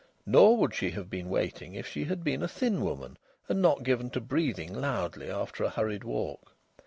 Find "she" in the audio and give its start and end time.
0.73-0.89, 1.85-2.05